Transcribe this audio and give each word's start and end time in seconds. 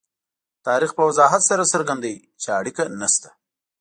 تاریخ 0.67 0.91
په 0.97 1.03
وضاحت 1.09 1.41
سره 1.49 1.71
څرګندوي 1.73 2.15
چې 2.41 2.49
اړیکه 2.59 2.83
نشته. 3.01 3.29